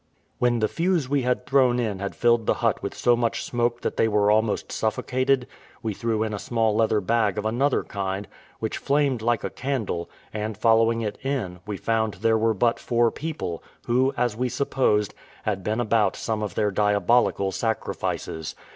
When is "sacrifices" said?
17.51-18.55